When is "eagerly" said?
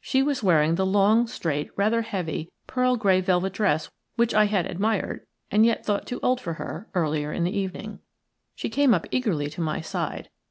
9.10-9.50